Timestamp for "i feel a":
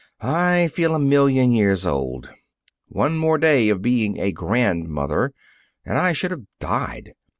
0.23-0.99